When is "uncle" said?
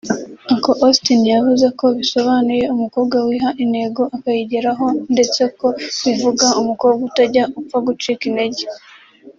0.51-0.73